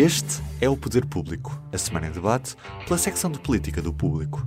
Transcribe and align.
Este 0.00 0.40
é 0.60 0.68
o 0.68 0.76
Poder 0.76 1.04
Público, 1.04 1.60
a 1.72 1.76
semana 1.76 2.06
em 2.06 2.12
debate 2.12 2.54
pela 2.86 2.96
secção 2.96 3.32
de 3.32 3.40
política 3.40 3.82
do 3.82 3.92
público. 3.92 4.38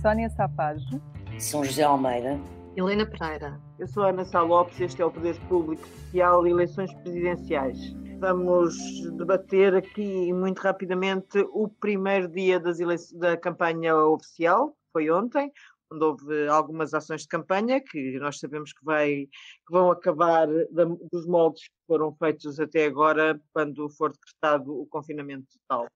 Sónia 0.00 0.30
Sapage. 0.30 1.02
São 1.36 1.64
José 1.64 1.82
Almeida. 1.82 2.38
Helena 2.76 3.04
Pereira. 3.04 3.60
Eu 3.80 3.88
sou 3.88 4.04
Ana 4.04 4.24
Sá 4.24 4.42
Lopes, 4.42 4.80
este 4.80 5.02
é 5.02 5.04
o 5.04 5.10
Poder 5.10 5.36
Público 5.48 5.82
Especial 5.84 6.46
Eleições 6.46 6.94
Presidenciais. 7.02 7.76
Vamos 8.20 8.76
debater 9.16 9.74
aqui 9.74 10.32
muito 10.32 10.60
rapidamente 10.60 11.36
o 11.52 11.68
primeiro 11.68 12.28
dia 12.28 12.60
das 12.60 12.78
da 13.10 13.36
campanha 13.36 13.96
oficial, 13.96 14.76
foi 14.92 15.10
ontem, 15.10 15.50
onde 15.92 16.04
houve 16.04 16.48
algumas 16.48 16.94
ações 16.94 17.22
de 17.22 17.28
campanha 17.28 17.80
que 17.80 18.18
nós 18.18 18.38
sabemos 18.38 18.72
que, 18.72 18.84
vai, 18.84 19.26
que 19.26 19.72
vão 19.72 19.90
acabar 19.90 20.46
da, 20.70 20.84
dos 21.12 21.26
moldes 21.26 21.64
que 21.64 21.74
foram 21.86 22.14
feitos 22.14 22.58
até 22.58 22.86
agora, 22.86 23.40
quando 23.52 23.88
for 23.90 24.12
decretado 24.12 24.74
o 24.74 24.86
confinamento 24.86 25.46
total. 25.68 25.86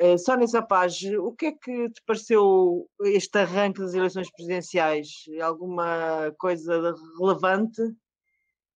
Uh, 0.00 0.16
Sónia 0.16 0.46
Zapage, 0.46 1.18
o 1.18 1.32
que 1.32 1.46
é 1.46 1.52
que 1.52 1.90
te 1.90 2.00
pareceu 2.06 2.88
este 3.02 3.38
arranque 3.38 3.80
das 3.80 3.94
eleições 3.94 4.30
presidenciais? 4.30 5.08
Alguma 5.42 6.32
coisa 6.38 6.94
relevante? 7.18 7.82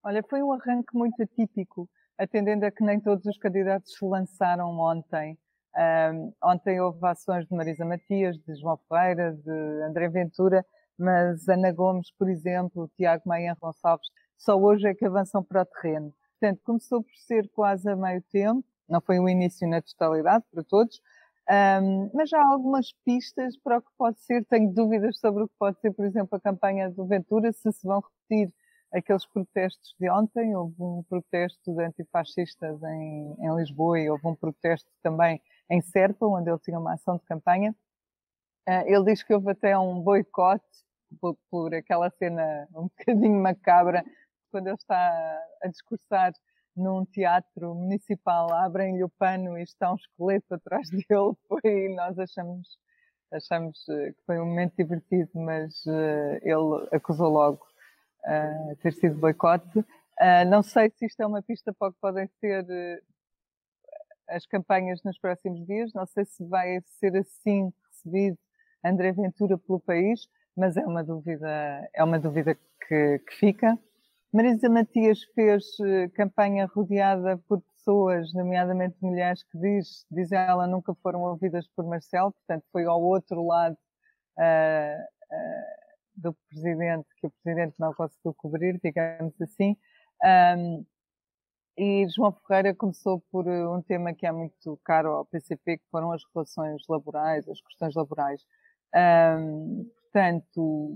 Olha, 0.03 0.21
foi 0.29 0.43
um 0.43 0.51
arranque 0.51 0.93
muito 0.93 1.23
atípico, 1.23 1.89
atendendo 2.17 2.65
a 2.65 2.71
que 2.71 2.83
nem 2.83 2.99
todos 2.99 3.25
os 3.25 3.37
candidatos 3.37 3.93
se 3.93 4.03
lançaram 4.03 4.77
ontem. 4.77 5.37
Um, 5.75 6.33
ontem 6.43 6.79
houve 6.79 6.99
ações 7.05 7.47
de 7.47 7.55
Marisa 7.55 7.83
Matias, 7.83 8.37
de 8.37 8.55
João 8.55 8.77
Ferreira, 8.87 9.33
de 9.33 9.83
André 9.83 10.07
Ventura, 10.07 10.65
mas 10.97 11.47
Ana 11.47 11.71
Gomes, 11.71 12.11
por 12.11 12.29
exemplo, 12.29 12.89
Tiago 12.95 13.23
Maia 13.25 13.57
Gonçalves, 13.59 14.07
só 14.37 14.55
hoje 14.55 14.87
é 14.87 14.93
que 14.93 15.05
avançam 15.05 15.43
para 15.43 15.63
o 15.63 15.65
terreno. 15.65 16.13
Portanto, 16.39 16.61
começou 16.63 17.01
por 17.01 17.15
ser 17.15 17.49
quase 17.49 17.89
a 17.89 17.95
meio 17.95 18.21
tempo, 18.31 18.63
não 18.87 19.01
foi 19.01 19.17
o 19.19 19.27
início 19.27 19.67
na 19.67 19.81
totalidade 19.81 20.43
para 20.51 20.63
todos, 20.63 21.01
um, 21.49 22.09
mas 22.13 22.29
já 22.29 22.39
há 22.39 22.45
algumas 22.45 22.93
pistas 23.03 23.57
para 23.57 23.79
o 23.79 23.81
que 23.81 23.91
pode 23.97 24.19
ser. 24.21 24.45
Tenho 24.45 24.73
dúvidas 24.73 25.19
sobre 25.19 25.43
o 25.43 25.47
que 25.47 25.55
pode 25.59 25.79
ser, 25.79 25.91
por 25.91 26.05
exemplo, 26.05 26.37
a 26.37 26.39
campanha 26.39 26.89
do 26.89 27.05
Ventura, 27.05 27.51
se 27.51 27.71
se 27.71 27.85
vão 27.85 28.01
repetir 28.01 28.53
aqueles 28.93 29.25
protestos 29.25 29.93
de 29.99 30.09
ontem. 30.09 30.55
Houve 30.55 30.75
um 30.79 31.03
protesto 31.09 31.73
de 31.73 31.83
antifascistas 31.83 32.81
em, 32.83 33.35
em 33.39 33.55
Lisboa 33.55 33.99
e 33.99 34.09
houve 34.09 34.25
um 34.25 34.35
protesto 34.35 34.89
também 35.01 35.41
em 35.73 35.81
Serpa, 35.81 36.27
onde 36.27 36.51
ele 36.51 36.59
tinha 36.59 36.79
uma 36.79 36.93
ação 36.93 37.17
de 37.17 37.23
campanha. 37.25 37.75
Uh, 38.69 38.85
ele 38.85 39.05
diz 39.05 39.23
que 39.23 39.33
houve 39.33 39.49
até 39.49 39.77
um 39.77 39.99
boicote 39.99 40.63
por, 41.19 41.35
por, 41.49 41.73
aquela 41.73 42.09
cena 42.11 42.67
um 42.75 42.83
bocadinho 42.83 43.41
macabra, 43.41 44.05
quando 44.51 44.67
ele 44.67 44.75
está 44.75 45.41
a 45.63 45.67
discursar 45.67 46.31
num 46.75 47.05
teatro 47.05 47.73
municipal, 47.73 48.53
abrem-lhe 48.53 49.03
o 49.03 49.09
pano 49.09 49.57
e 49.57 49.63
está 49.63 49.91
um 49.91 49.95
esqueleto 49.95 50.53
atrás 50.53 50.87
dele. 50.93 51.33
Foi, 51.47 51.89
nós 51.95 52.17
achamos, 52.19 52.67
achamos 53.31 53.89
eh, 53.89 54.11
que 54.11 54.25
foi 54.25 54.39
um 54.39 54.45
momento 54.45 54.75
divertido, 54.77 55.31
mas 55.33 55.85
uh, 55.85 56.39
ele 56.41 56.87
acusou 56.91 57.29
logo 57.29 57.65
uh, 58.25 58.75
ter 58.77 58.93
sido 58.93 59.19
boicote. 59.19 59.79
Uh, 59.79 60.45
não 60.47 60.61
sei 60.61 60.91
se 60.91 61.05
isto 61.05 61.19
é 61.21 61.25
uma 61.25 61.41
pista 61.41 61.73
para 61.73 61.89
o 61.89 61.93
que 61.93 61.99
podem 61.99 62.27
ser 62.39 62.65
as 64.29 64.45
campanhas 64.45 65.01
nos 65.03 65.17
próximos 65.19 65.65
dias. 65.65 65.91
Não 65.93 66.05
sei 66.05 66.25
se 66.25 66.45
vai 66.45 66.79
ser 66.99 67.15
assim 67.17 67.71
recebido 67.87 68.37
André 68.83 69.11
Ventura 69.13 69.57
pelo 69.57 69.79
país, 69.79 70.27
mas 70.55 70.77
é 70.77 70.85
uma 70.85 71.03
dúvida, 71.03 71.89
é 71.93 72.03
uma 72.03 72.19
dúvida 72.19 72.55
que, 72.87 73.19
que 73.19 73.35
fica. 73.35 73.77
Marisa 74.31 74.67
Matias 74.67 75.23
fez 75.35 75.63
eh, 75.79 76.09
campanha 76.09 76.65
rodeada 76.65 77.37
por 77.47 77.61
pessoas, 77.83 78.33
nomeadamente 78.33 78.95
mulheres, 79.01 79.43
que 79.43 79.57
diz, 79.59 80.05
diz 80.09 80.31
ela, 80.31 80.65
nunca 80.65 80.95
foram 80.95 81.21
ouvidas 81.21 81.67
por 81.75 81.85
Marcelo, 81.85 82.31
portanto 82.31 82.65
foi 82.71 82.85
ao 82.85 83.01
outro 83.01 83.45
lado 83.45 83.77
uh, 84.39 85.01
uh, 85.35 85.83
do 86.15 86.33
presidente, 86.49 87.07
que 87.19 87.27
o 87.27 87.31
presidente 87.43 87.75
não 87.77 87.93
conseguiu 87.93 88.33
cobrir, 88.33 88.79
digamos 88.83 89.39
assim. 89.41 89.77
Um, 90.57 90.85
e 91.77 92.07
João 92.07 92.31
Ferreira 92.31 92.75
começou 92.75 93.21
por 93.31 93.47
eh, 93.47 93.67
um 93.67 93.81
tema 93.81 94.13
que 94.13 94.25
é 94.25 94.31
muito 94.31 94.79
caro 94.83 95.09
ao 95.11 95.25
PCP, 95.25 95.77
que 95.77 95.89
foram 95.89 96.11
as 96.11 96.21
relações 96.33 96.83
laborais, 96.87 97.47
as 97.49 97.61
questões 97.61 97.95
laborais. 97.95 98.41
Um, 98.95 99.89
portanto, 100.03 100.95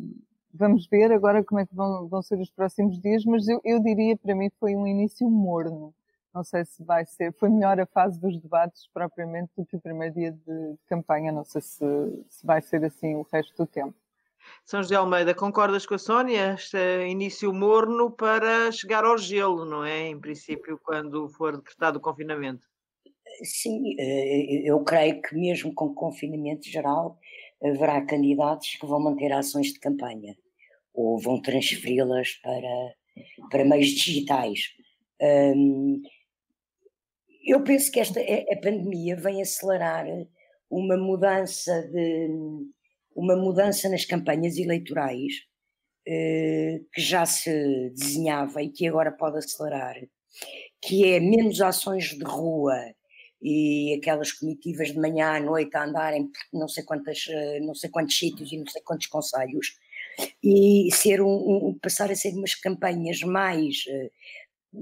vamos 0.54 0.88
ver 0.88 1.12
agora 1.12 1.44
como 1.44 1.60
é 1.60 1.66
que 1.66 1.76
vão, 1.76 2.08
vão 2.08 2.22
ser 2.22 2.40
os 2.40 2.52
próximos 2.52 3.00
dias, 3.02 3.26
mas 3.26 3.48
eu, 3.48 3.60
eu, 3.64 3.80
diria 3.82 4.16
para 4.18 4.36
mim 4.36 4.50
foi 4.60 4.76
um 4.76 4.86
início 4.88 5.30
morno. 5.30 5.94
Não 6.34 6.44
sei 6.44 6.66
se 6.66 6.84
vai 6.84 7.06
ser, 7.06 7.34
foi 7.34 7.50
melhor 7.50 7.80
a 7.80 7.86
fase 7.88 8.20
dos 8.20 8.40
debates 8.40 8.88
propriamente 8.94 9.52
do 9.58 9.66
que 9.66 9.76
o 9.76 9.82
primeiro 9.82 10.14
dia 10.14 10.32
de, 10.32 10.74
de 10.74 10.80
campanha, 10.88 11.32
não 11.32 11.44
sei 11.44 11.62
se, 11.62 11.86
se 12.30 12.46
vai 12.46 12.62
ser 12.62 12.84
assim 12.86 13.16
o 13.16 13.26
resto 13.32 13.56
do 13.58 13.66
tempo. 13.66 13.96
São 14.66 14.82
José 14.82 14.96
Almeida, 14.96 15.34
concordas 15.34 15.86
com 15.86 15.96
a 15.96 16.00
Sónia? 16.00 16.54
Este 16.54 17.08
início 17.08 17.54
morno 17.54 18.12
para 18.12 18.72
chegar 18.72 19.06
ao 19.06 19.18
gelo, 19.18 19.66
não 19.66 19.86
é? 19.86 20.08
Em 20.08 20.20
princípio, 20.20 20.80
quando 20.84 21.30
for 21.30 21.58
decretado 21.58 22.00
o 22.00 22.02
confinamento. 22.02 22.66
Sim, 23.44 23.96
eh, 24.00 24.70
eu 24.70 24.84
creio 24.84 25.22
que 25.22 25.36
mesmo 25.36 25.74
com 25.74 25.94
confinamento 25.94 26.68
geral 26.68 27.18
haverá 27.64 28.06
candidatos 28.06 28.76
que 28.76 28.86
vão 28.86 29.00
manter 29.00 29.32
ações 29.32 29.74
de 29.74 29.80
campanha 29.80 30.36
ou 30.94 31.20
vão 31.20 31.42
transferi-las 31.42 32.34
para, 32.42 32.94
para 33.52 33.66
meios 33.66 33.90
digitais. 33.90 34.60
eu 37.46 37.64
penso 37.64 37.92
que 37.92 38.00
esta 38.00 38.20
a 38.20 38.56
pandemia 38.62 39.16
vem 39.16 39.42
acelerar 39.42 40.06
uma 40.70 40.98
mudança 40.98 41.88
de 41.88 42.30
uma 43.18 43.36
mudança 43.36 43.90
nas 43.90 44.06
campanhas 44.06 44.58
eleitorais 44.58 45.34
eh, 46.08 46.82
que 46.94 47.02
já 47.02 47.26
se 47.26 47.90
desenhava 47.90 48.62
e 48.62 48.70
que 48.70 48.88
agora 48.88 49.12
pode 49.12 49.40
acelerar, 49.40 49.96
que 50.82 51.04
é 51.06 51.20
menos 51.20 51.60
ações 51.60 52.16
de 52.16 52.24
rua 52.24 52.78
e 53.42 53.96
aquelas 54.00 54.32
comitivas 54.32 54.90
de 54.90 55.00
manhã 55.00 55.32
à 55.32 55.40
noite 55.40 55.76
a 55.76 55.84
andarem 55.84 56.28
por 56.28 56.60
não 56.60 56.68
sei, 56.68 56.84
quantas, 56.84 57.26
eh, 57.28 57.60
não 57.60 57.74
sei 57.74 57.90
quantos 57.90 58.18
sítios 58.18 58.52
e 58.52 58.58
não 58.58 58.68
sei 58.68 58.82
quantos 58.84 59.08
conselhos 59.08 59.76
e 60.44 60.90
ser 60.94 61.20
um, 61.22 61.70
um, 61.70 61.80
passar 61.80 62.12
a 62.12 62.16
ser 62.16 62.34
umas 62.34 62.56
campanhas 62.56 63.22
mais 63.22 63.84
uh, 63.88 64.12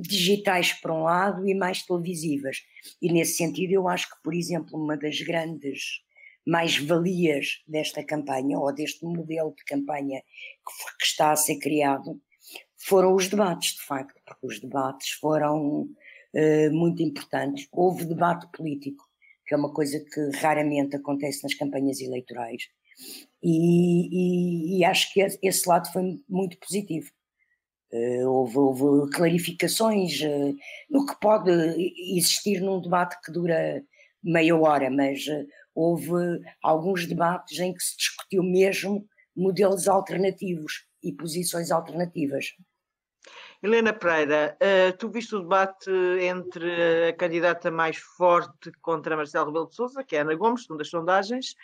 digitais 0.02 0.74
por 0.74 0.92
um 0.92 1.04
lado 1.04 1.48
e 1.48 1.54
mais 1.54 1.84
televisivas. 1.84 2.58
E 3.02 3.12
nesse 3.12 3.38
sentido 3.38 3.72
eu 3.72 3.88
acho 3.88 4.10
que, 4.10 4.22
por 4.24 4.34
exemplo, 4.34 4.80
uma 4.80 4.98
das 4.98 5.20
grandes 5.22 6.05
mais-valias 6.46 7.64
desta 7.68 8.04
campanha, 8.04 8.60
ou 8.60 8.74
deste 8.74 9.04
modelo 9.04 9.54
de 9.56 9.64
campanha 9.66 10.22
que, 10.22 10.98
que, 11.00 11.06
está 11.06 11.32
a 11.32 11.36
ser 11.36 11.58
criado, 11.58 12.22
foram 12.78 13.16
os 13.16 13.28
debates, 13.28 13.74
de 13.74 13.82
facto, 13.82 14.22
porque 14.26 14.46
os 14.46 14.60
debates 14.60 15.10
foram 15.12 15.82
uh, 15.82 16.72
muito 16.72 17.02
importantes. 17.02 17.68
Houve 17.72 18.06
debate 18.06 18.48
político, 18.56 19.04
que 19.48 19.56
é 19.56 19.58
uma 19.58 19.74
coisa 19.74 20.00
que 20.00 20.38
raramente 20.38 20.96
acontece 20.96 21.44
nas 21.44 21.56
campanhas 21.56 22.00
eleitorais, 22.00 22.64
e, 23.42 24.78
e, 24.78 24.80
e 24.80 24.86
acho 24.86 25.12
que 25.12 25.22
esse 25.22 25.68
lado 25.68 25.92
foi 25.92 26.22
muito 26.30 26.58
positivo. 26.60 27.10
Uh, 27.92 28.28
houve, 28.28 28.58
houve, 28.58 29.12
clarificações 29.12 30.20
uh, 30.22 30.56
no 30.90 31.06
que 31.06 31.20
pode 31.20 31.52
existir 32.16 32.60
num 32.60 32.82
debate 32.82 33.16
que 33.24 33.32
dura 33.32 33.84
meia 34.24 34.56
hora, 34.58 34.90
mas 34.90 35.24
houve 35.76 36.42
alguns 36.64 37.06
debates 37.06 37.60
em 37.60 37.74
que 37.74 37.84
se 37.84 37.98
discutiu 37.98 38.42
mesmo 38.42 39.06
modelos 39.36 39.88
alternativos 39.88 40.88
e 41.04 41.12
posições 41.12 41.70
alternativas. 41.70 42.54
Helena 43.62 43.94
Pereira, 43.94 44.58
uh, 44.62 44.98
tu 44.98 45.10
viste 45.10 45.36
o 45.36 45.42
debate 45.42 45.90
entre 46.22 47.10
a 47.10 47.14
candidata 47.14 47.72
mais 47.72 47.98
forte 47.98 48.72
contra 48.82 49.18
Marcelo 49.18 49.48
Rebelo 49.48 49.68
de 49.68 49.76
Sousa, 49.76 50.04
que 50.04 50.16
é 50.16 50.22
Ana 50.22 50.36
Gomes, 50.36 50.64
segundo 50.64 50.82
as 50.82 50.90
sondagens, 50.90 51.56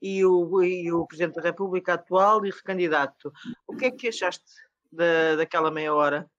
e 0.00 0.24
o, 0.24 0.62
e 0.62 0.92
o 0.92 1.06
Presidente 1.06 1.36
da 1.36 1.42
República 1.42 1.94
atual 1.94 2.44
e 2.44 2.50
recandidato. 2.50 3.32
O 3.66 3.74
que 3.74 3.86
é 3.86 3.90
que 3.90 4.08
achaste 4.08 4.44
da, 4.92 5.36
daquela 5.36 5.70
meia 5.70 5.94
hora? 5.94 6.30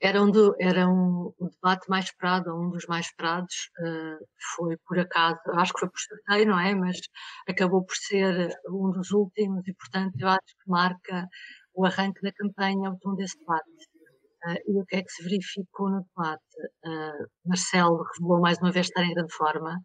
Era 0.00 0.22
um, 0.22 0.30
era 0.58 0.88
um, 0.88 1.32
o 1.38 1.48
debate 1.50 1.88
mais 1.88 2.06
esperado, 2.06 2.54
um 2.56 2.70
dos 2.70 2.86
mais 2.86 3.06
esperados, 3.06 3.70
uh, 3.80 4.26
foi 4.56 4.76
por 4.86 4.98
acaso, 4.98 5.38
acho 5.54 5.72
que 5.74 5.80
foi 5.80 5.90
por 5.90 6.00
sorteio, 6.00 6.48
não 6.48 6.58
é? 6.58 6.74
Mas 6.74 6.98
acabou 7.48 7.84
por 7.84 7.94
ser 7.96 8.50
um 8.68 8.90
dos 8.92 9.10
últimos 9.10 9.66
e, 9.68 9.74
portanto, 9.74 10.14
eu 10.18 10.28
acho 10.28 10.40
que 10.40 10.70
marca 10.70 11.28
o 11.74 11.84
arranque 11.86 12.22
da 12.22 12.32
campanha, 12.32 12.90
o 12.90 12.98
tom 12.98 13.14
desse 13.14 13.38
debate. 13.38 13.68
Uh, 14.46 14.56
e 14.68 14.80
o 14.80 14.86
que 14.86 14.96
é 14.96 15.02
que 15.02 15.12
se 15.12 15.22
verificou 15.22 15.90
no 15.90 16.02
debate? 16.02 16.42
Uh, 16.86 17.26
Marcelo 17.44 18.02
revelou 18.14 18.40
mais 18.40 18.58
uma 18.58 18.72
vez 18.72 18.86
estar 18.86 19.04
em 19.04 19.14
grande 19.14 19.34
forma, 19.34 19.78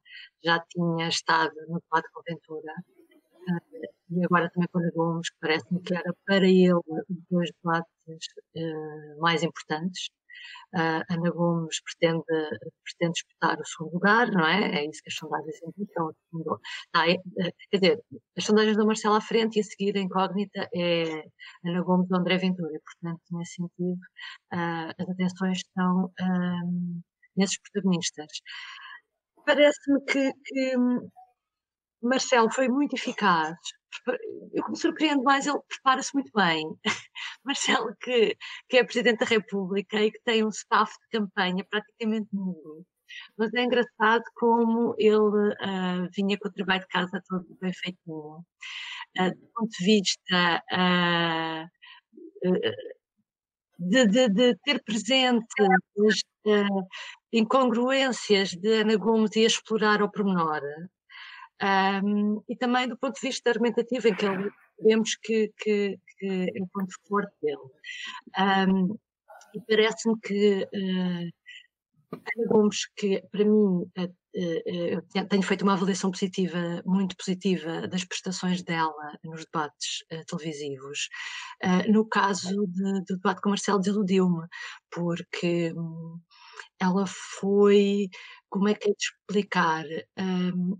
já 0.43 0.59
tinha 0.69 1.09
estado 1.09 1.53
no 1.67 1.79
debate 1.81 2.09
com 2.13 2.21
Ventura, 2.25 2.73
e 4.15 4.25
agora 4.25 4.49
também 4.51 4.69
com 4.71 4.79
a 4.79 4.89
Gomes, 4.95 5.27
parece-me 5.39 5.81
que 5.81 5.93
era 5.93 6.13
para 6.25 6.45
ele 6.45 6.79
dois 7.29 7.49
debates 7.51 8.27
uh, 8.55 9.21
mais 9.21 9.43
importantes. 9.43 10.09
Uh, 10.73 11.01
Ana 11.09 11.31
Gomes 11.31 11.77
pretende, 11.81 12.23
pretende 12.83 13.13
disputar 13.13 13.59
o 13.59 13.65
segundo 13.65 13.93
lugar, 13.93 14.29
não 14.31 14.45
é? 14.45 14.79
É 14.79 14.89
isso 14.89 15.01
que 15.01 15.09
as 15.09 15.15
sondagens 15.15 15.55
indicam. 15.63 16.11
Tá, 16.91 17.09
é, 17.09 17.15
quer 17.71 17.77
dizer, 17.79 18.03
as 18.37 18.43
sondagens 18.45 18.77
do 18.77 18.85
Marcelo 18.85 19.15
à 19.15 19.21
frente 19.21 19.57
e 19.57 19.61
a 19.61 19.63
seguir 19.63 19.97
a 19.97 20.01
incógnita 20.01 20.67
é 20.75 21.23
Ana 21.65 21.81
Gomes 21.83 22.11
ou 22.11 22.17
André 22.17 22.37
Ventura. 22.37 22.79
Portanto, 22.83 23.21
nesse 23.31 23.55
sentido, 23.55 23.99
uh, 24.53 24.91
as 24.99 25.09
atenções 25.09 25.57
estão 25.59 26.11
um, 26.21 27.01
nesses 27.37 27.57
protagonistas. 27.59 28.41
Parece-me 29.45 30.01
que, 30.05 30.31
que 30.45 30.75
Marcelo 32.07 32.51
foi 32.51 32.67
muito 32.67 32.95
eficaz. 32.95 33.57
Que 34.05 34.69
me 34.69 34.77
surpreende 34.77 35.23
mais, 35.23 35.47
ele 35.47 35.59
prepara-se 35.67 36.13
muito 36.13 36.31
bem. 36.35 36.65
Marcelo, 37.43 37.95
que, 38.01 38.37
que 38.69 38.77
é 38.77 38.83
Presidente 38.83 39.19
da 39.19 39.25
República 39.25 40.01
e 40.01 40.11
que 40.11 40.19
tem 40.23 40.43
um 40.43 40.49
staff 40.49 40.93
de 40.93 41.19
campanha 41.19 41.65
praticamente 41.69 42.27
nulo. 42.33 42.85
Mas 43.37 43.53
é 43.53 43.63
engraçado 43.63 44.23
como 44.35 44.95
ele 44.97 45.15
uh, 45.17 46.09
vinha 46.15 46.37
com 46.37 46.47
o 46.49 46.51
trabalho 46.51 46.81
de 46.81 46.87
casa 46.87 47.23
todo 47.27 47.45
bem 47.61 47.73
feitinho. 47.73 48.45
Uh, 49.17 49.29
do 49.33 49.47
ponto 49.53 49.69
de 49.69 49.85
vista 49.85 50.63
uh, 50.73 51.69
de, 53.79 54.07
de, 54.07 54.29
de, 54.29 54.55
ter 54.63 54.83
presente 54.83 55.45
as 55.61 56.21
incongruências 57.31 58.49
de 58.51 58.81
Ana 58.81 58.97
Gomes 58.97 59.35
e 59.35 59.41
explorar 59.41 60.01
ao 60.01 60.11
pormenor, 60.11 60.61
um, 61.61 62.43
e 62.49 62.55
também 62.55 62.87
do 62.87 62.97
ponto 62.97 63.15
de 63.15 63.27
vista 63.27 63.49
argumentativo, 63.49 64.07
em 64.07 64.15
que 64.15 64.25
ele, 64.25 64.51
vemos 64.79 65.15
que, 65.15 65.53
que, 65.57 65.99
que 66.17 66.51
é 66.55 66.61
o 66.61 66.67
ponto 66.67 66.93
forte 67.07 67.33
dele. 67.41 67.57
Um, 68.37 68.97
e 69.53 69.61
parece-me 69.61 70.19
que 70.19 70.63
uh, 70.63 71.31
Ana 72.11 72.47
Gomes, 72.47 72.87
que 72.95 73.21
para 73.31 73.45
mim 73.45 73.49
uh, 73.51 73.89
uh, 73.97 75.01
eu 75.15 75.27
tenho 75.29 75.43
feito 75.43 75.61
uma 75.61 75.73
avaliação 75.73 76.11
positiva, 76.11 76.83
muito 76.85 77.15
positiva, 77.15 77.87
das 77.87 78.03
prestações 78.03 78.61
dela 78.63 79.17
nos 79.23 79.45
debates 79.45 80.03
televisivos. 80.27 81.07
no 81.87 82.05
caso 82.05 82.67
de, 82.67 83.01
do 83.05 83.15
debate 83.15 83.41
com 83.41 83.49
Marcelo, 83.49 83.79
desiludiu-me, 83.79 84.45
porque 84.91 85.71
um, 85.73 86.19
ela 86.79 87.05
foi, 87.07 88.09
como 88.49 88.67
é 88.67 88.73
que 88.73 88.89
é 88.89 88.91
de 88.91 88.97
explicar? 88.99 89.85
Um, 90.19 90.77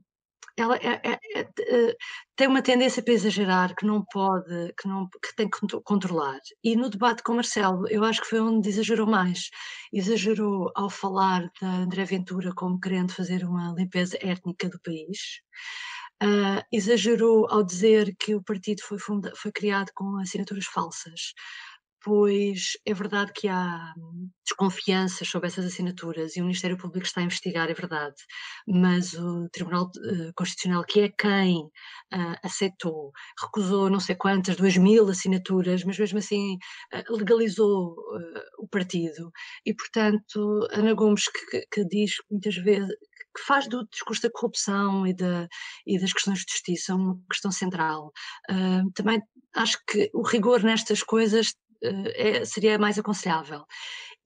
ela 0.57 0.77
é, 0.77 1.01
é, 1.03 1.19
é, 1.35 1.49
eh, 1.59 1.95
tem 2.35 2.47
uma 2.47 2.61
tendência 2.61 3.03
para 3.03 3.13
exagerar 3.13 3.75
que 3.75 3.85
não 3.85 4.03
pode, 4.05 4.73
que, 4.79 4.87
não, 4.87 5.07
que 5.09 5.35
tem 5.35 5.49
que 5.49 5.59
controlar. 5.83 6.39
E 6.63 6.75
no 6.75 6.89
debate 6.89 7.23
com 7.23 7.35
Marcelo, 7.35 7.87
eu 7.89 8.03
acho 8.03 8.21
que 8.21 8.29
foi 8.29 8.39
onde 8.39 8.69
exagerou 8.69 9.07
mais. 9.07 9.49
Exagerou 9.91 10.71
ao 10.75 10.89
falar 10.89 11.49
da 11.61 11.67
André 11.67 12.05
Ventura 12.05 12.53
como 12.55 12.79
querendo 12.79 13.13
fazer 13.13 13.43
uma 13.43 13.73
limpeza 13.77 14.17
étnica 14.21 14.69
do 14.69 14.79
país. 14.81 15.41
Uh, 16.23 16.63
exagerou 16.71 17.45
ao 17.49 17.61
dizer 17.61 18.15
que 18.17 18.35
o 18.35 18.43
partido 18.43 18.81
foi, 18.83 18.97
funda, 18.97 19.33
foi 19.35 19.51
criado 19.51 19.91
com 19.93 20.17
assinaturas 20.17 20.65
falsas 20.65 21.33
pois 22.05 22.73
é 22.85 22.93
verdade 22.93 23.33
que 23.33 23.47
há 23.47 23.91
desconfianças 24.45 25.27
sobre 25.27 25.47
essas 25.47 25.65
assinaturas 25.65 26.35
e 26.35 26.39
o 26.39 26.43
Ministério 26.43 26.77
Público 26.77 27.03
está 27.03 27.19
a 27.19 27.23
investigar, 27.23 27.67
é 27.67 27.73
verdade, 27.73 28.15
mas 28.67 29.15
o 29.15 29.49
Tribunal 29.49 29.85
uh, 29.85 30.31
Constitucional, 30.35 30.83
que 30.85 30.99
é 30.99 31.09
quem 31.09 31.63
uh, 31.63 32.37
aceitou, 32.43 33.11
recusou 33.41 33.89
não 33.89 33.99
sei 33.99 34.13
quantas, 34.13 34.55
duas 34.55 34.77
mil 34.77 35.09
assinaturas, 35.09 35.83
mas 35.83 35.97
mesmo 35.97 36.19
assim 36.19 36.59
uh, 36.93 37.15
legalizou 37.17 37.95
o 38.59 38.67
partido. 38.67 39.31
E, 39.65 39.73
portanto, 39.73 40.67
Ana 40.71 40.93
Gomes, 40.93 41.23
que, 41.27 41.65
que 41.71 41.85
diz 41.85 42.17
muitas 42.29 42.55
vezes 42.55 42.95
que 43.35 43.43
faz 43.45 43.67
do 43.67 43.85
discurso 43.87 44.21
da 44.21 44.31
corrupção 44.31 45.05
e, 45.05 45.13
da, 45.13 45.47
e 45.85 45.99
das 45.99 46.13
questões 46.13 46.39
de 46.39 46.51
justiça 46.51 46.95
uma 46.95 47.19
questão 47.29 47.51
central. 47.51 48.11
Uh, 48.49 48.91
também 48.93 49.21
acho 49.55 49.77
que 49.87 50.09
o 50.13 50.21
rigor 50.21 50.63
nestas 50.63 51.01
coisas 51.01 51.53
é, 51.83 52.45
seria 52.45 52.77
mais 52.77 52.97
aconselhável. 52.97 53.65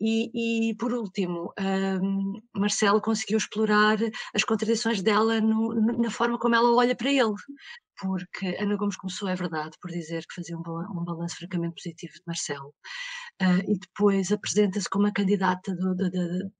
E, 0.01 0.69
e, 0.69 0.75
por 0.75 0.93
último, 0.93 1.53
um, 2.01 2.41
Marcelo 2.55 3.01
conseguiu 3.01 3.37
explorar 3.37 3.97
as 4.33 4.45
contradições 4.45 5.01
dela 5.01 5.41
no, 5.41 5.73
na 5.97 6.09
forma 6.09 6.39
como 6.39 6.55
ela 6.55 6.73
olha 6.73 6.95
para 6.95 7.11
ele, 7.11 7.33
porque 8.01 8.55
Ana 8.59 8.75
Gomes 8.75 8.97
começou, 8.97 9.27
é 9.27 9.35
verdade, 9.35 9.77
por 9.81 9.91
dizer 9.91 10.25
que 10.27 10.35
fazia 10.35 10.57
um, 10.57 10.61
um 10.61 11.03
balanço 11.03 11.37
francamente 11.37 11.75
positivo 11.75 12.13
de 12.13 12.23
Marcelo, 12.25 12.73
uh, 13.41 13.63
e 13.67 13.77
depois 13.77 14.31
apresenta-se 14.31 14.89
como 14.89 15.07
a 15.07 15.11
candidata 15.11 15.75
do, 15.75 15.95
do, 15.95 16.09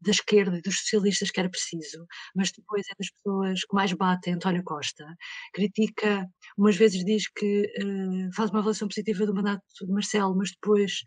da 0.02 0.12
esquerda 0.12 0.58
e 0.58 0.62
dos 0.62 0.80
socialistas 0.80 1.32
que 1.32 1.40
era 1.40 1.50
preciso, 1.50 2.06
mas 2.36 2.52
depois 2.52 2.86
é 2.90 2.94
das 2.98 3.10
pessoas 3.12 3.62
que 3.62 3.76
mais 3.76 3.94
batem 3.94 4.34
António 4.34 4.64
Costa. 4.64 5.06
Critica, 5.54 6.26
umas 6.58 6.76
vezes 6.76 7.04
diz 7.06 7.28
que 7.30 7.64
uh, 7.84 8.36
faz 8.36 8.50
uma 8.50 8.60
avaliação 8.60 8.88
positiva 8.88 9.26
do 9.26 9.34
mandato 9.34 9.64
de 9.82 9.92
Marcelo, 9.92 10.36
mas 10.36 10.52
depois 10.52 11.02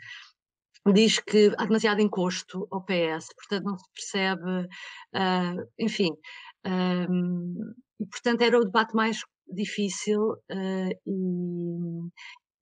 diz 0.93 1.21
que 1.21 1.53
há 1.59 1.65
demasiado 1.65 2.01
encosto 2.01 2.67
ao 2.71 2.85
PS, 2.85 3.29
portanto 3.37 3.65
não 3.65 3.79
se 3.79 3.85
percebe, 3.95 4.67
uh, 5.15 5.71
enfim, 5.79 6.11
um, 6.67 7.75
e 8.01 8.07
portanto 8.07 8.43
era 8.43 8.59
o 8.59 8.65
debate 8.65 8.95
mais 8.95 9.21
difícil 9.53 10.33
uh, 10.33 10.93
e, 11.07 12.09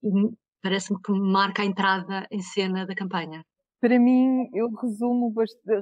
e 0.03 0.11
parece-me 0.63 1.01
que 1.01 1.13
marca 1.13 1.63
a 1.63 1.65
entrada 1.65 2.27
em 2.31 2.41
cena 2.41 2.87
da 2.87 2.95
campanha. 2.95 3.45
Para 3.81 3.99
mim, 3.99 4.49
eu 4.53 4.69
resumo, 4.75 5.33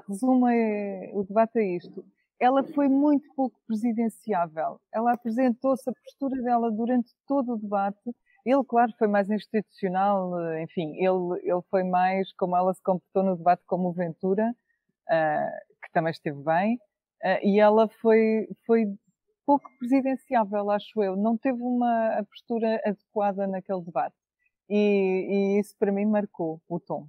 resumo 0.08 0.46
é, 0.48 1.10
o 1.12 1.24
debate 1.24 1.58
a 1.58 1.76
isto. 1.76 2.04
Ela 2.40 2.62
foi 2.62 2.88
muito 2.88 3.24
pouco 3.34 3.58
presidenciável. 3.66 4.80
Ela 4.94 5.14
apresentou-se 5.14 5.90
a 5.90 5.92
postura 5.92 6.40
dela 6.40 6.70
durante 6.70 7.10
todo 7.26 7.54
o 7.54 7.58
debate. 7.58 8.14
Ele, 8.46 8.62
claro, 8.64 8.92
foi 8.96 9.08
mais 9.08 9.28
institucional, 9.28 10.32
enfim, 10.62 10.94
ele, 10.96 11.40
ele 11.42 11.60
foi 11.68 11.82
mais 11.82 12.32
como 12.34 12.56
ela 12.56 12.72
se 12.72 12.82
comportou 12.82 13.24
no 13.24 13.36
debate 13.36 13.62
como 13.66 13.92
Ventura, 13.92 14.54
uh, 15.10 15.82
que 15.82 15.92
também 15.92 16.12
esteve 16.12 16.40
bem, 16.42 16.76
uh, 17.24 17.40
e 17.42 17.58
ela 17.58 17.88
foi, 18.00 18.46
foi 18.64 18.86
pouco 19.48 19.70
presidenciável, 19.78 20.70
acho 20.70 21.02
eu. 21.02 21.16
Não 21.16 21.34
teve 21.38 21.62
uma 21.62 22.22
postura 22.30 22.82
adequada 22.84 23.46
naquele 23.46 23.80
debate. 23.80 24.14
E, 24.68 25.56
e 25.56 25.58
isso 25.58 25.74
para 25.78 25.90
mim 25.90 26.04
marcou 26.04 26.60
o 26.68 26.78
tom. 26.78 27.08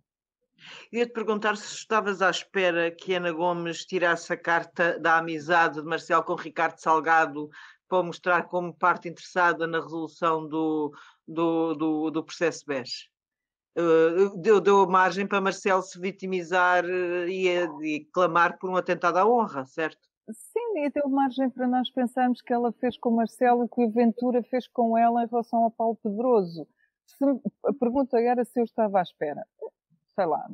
Ia-te 0.89 1.12
perguntar 1.12 1.58
se 1.58 1.75
estavas 1.75 2.22
à 2.22 2.29
espera 2.29 2.91
que 2.91 3.13
Ana 3.13 3.34
Gomes 3.34 3.86
tirasse 3.86 4.31
a 4.31 4.38
carta 4.38 4.98
da 4.98 5.17
amizade 5.17 5.81
de 5.81 5.86
Marcelo 5.86 6.24
com 6.24 6.36
Ricardo 6.36 6.77
Salgado 6.77 7.50
para 7.89 8.03
mostrar 8.03 8.43
como 8.43 8.74
parte 8.74 9.10
interessada 9.10 9.67
na 9.67 9.81
resolução 9.81 10.48
do, 10.48 10.93
do, 11.27 11.74
do, 11.74 12.10
do 12.10 12.24
processo 12.24 12.63
BES. 12.65 13.10
Uh, 13.77 14.38
deu, 14.38 14.62
deu 14.62 14.88
margem 14.88 15.27
para 15.27 15.41
Marcelo 15.41 15.81
se 15.81 16.00
vitimizar 16.00 16.86
uh, 16.86 17.27
e, 17.27 17.50
e 17.84 18.05
clamar 18.13 18.58
por 18.58 18.69
um 18.69 18.77
atentado 18.77 19.17
à 19.17 19.25
honra, 19.25 19.65
certo? 19.65 20.08
Sim, 20.31 20.86
e 20.86 20.89
deu 20.91 21.09
margem 21.09 21.50
para 21.50 21.67
nós 21.67 21.89
pensarmos 21.89 22.41
que 22.41 22.53
ela 22.53 22.71
fez 22.74 22.98
com 22.98 23.09
Marcelo 23.09 23.63
o 23.63 23.69
que 23.69 23.81
o 23.81 23.89
Ventura 23.89 24.43
fez 24.43 24.67
com 24.67 24.98
ela 24.98 25.24
em 25.24 25.27
relação 25.27 25.63
ao 25.63 25.71
Paulo 25.71 25.95
Pedroso. 25.95 26.67
Se, 27.05 27.25
a 27.65 27.74
pergunta 27.74 28.19
era 28.19 28.45
se 28.45 28.59
eu 28.59 28.63
estava 28.63 29.00
à 29.00 29.01
espera. 29.01 29.43
Sei 30.13 30.25
lá, 30.25 30.48